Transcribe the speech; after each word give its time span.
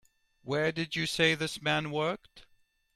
Where 0.41 0.71
did 0.71 0.95
you 0.95 1.05
say 1.05 1.35
this 1.35 1.61
man 1.61 1.91
worked? 1.91 2.47